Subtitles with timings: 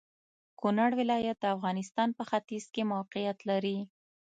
[0.59, 3.77] کونړ ولايت د افغانستان په ختيځ کې موقيعت لري.